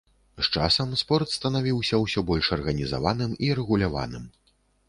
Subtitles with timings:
[0.45, 4.29] З часам спорт станавіўся ўсё больш арганізаваным і рэгуляваным.